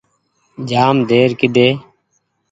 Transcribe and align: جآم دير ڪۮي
جآم 0.69 0.95
دير 1.09 1.29
ڪۮي 1.39 1.67